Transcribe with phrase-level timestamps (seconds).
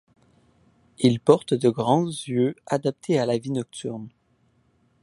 [0.97, 4.09] Il porte de grands yeux adaptés à la vie nocturne.